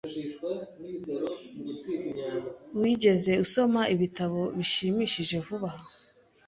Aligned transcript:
Wigeze 2.79 3.31
usoma 3.45 3.81
ibitabo 3.93 4.41
bishimishije 4.57 5.35
vuba 5.45 5.69
aha? 5.75 5.85